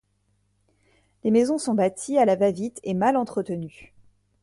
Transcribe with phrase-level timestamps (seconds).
[1.23, 3.93] Les maisons sont bâties à la va-vite et mal entretenues.